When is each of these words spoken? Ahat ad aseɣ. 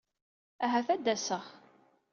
Ahat 0.65 0.87
ad 0.93 1.05
aseɣ. 1.13 1.43